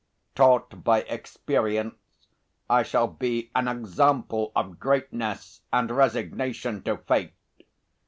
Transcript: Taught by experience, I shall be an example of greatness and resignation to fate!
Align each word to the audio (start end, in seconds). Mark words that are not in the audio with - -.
Taught 0.33 0.83
by 0.83 1.01
experience, 1.01 1.93
I 2.67 2.81
shall 2.81 3.05
be 3.05 3.51
an 3.53 3.67
example 3.67 4.51
of 4.55 4.79
greatness 4.79 5.61
and 5.71 5.91
resignation 5.91 6.81
to 6.85 6.97
fate! 6.97 7.33